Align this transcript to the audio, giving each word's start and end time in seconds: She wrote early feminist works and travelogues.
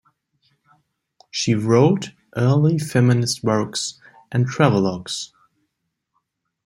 She 1.29 1.53
wrote 1.53 2.09
early 2.35 2.79
feminist 2.79 3.43
works 3.43 3.99
and 4.31 4.47
travelogues. 4.47 5.29